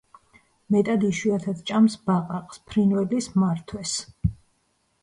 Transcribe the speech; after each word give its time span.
მეტად 0.75 1.05
იშვიათად 1.09 1.61
ჭამს 1.73 1.99
ბაყაყს, 2.09 2.65
ფრინველის 2.73 3.31
მართვეს. 3.45 3.97